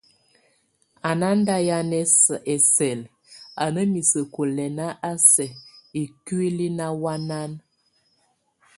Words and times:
A 1.09 1.11
nándahian 1.21 1.91
ɛsɛl, 2.55 2.99
a 3.63 3.65
ná 3.73 3.81
miseku 3.91 4.41
lɛn 4.55 4.77
a 5.09 5.11
sɛkikúli 5.33 6.67
náhuanan. 6.77 7.51